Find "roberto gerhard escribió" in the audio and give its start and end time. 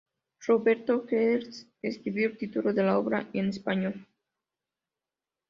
0.47-2.25